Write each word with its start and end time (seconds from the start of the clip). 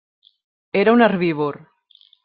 Era 0.81 0.95
un 0.97 1.03
herbívor. 1.09 1.61